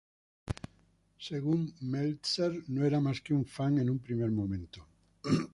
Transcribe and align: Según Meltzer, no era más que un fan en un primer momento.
Según 1.19 1.75
Meltzer, 1.81 2.63
no 2.69 2.83
era 2.83 2.99
más 2.99 3.21
que 3.21 3.35
un 3.35 3.45
fan 3.45 3.77
en 3.77 3.87
un 3.91 3.99
primer 3.99 4.31
momento. 4.31 4.87